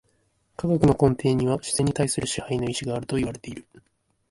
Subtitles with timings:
[0.57, 3.67] 科学の根底には自然に対する支配の意志があるといわれている。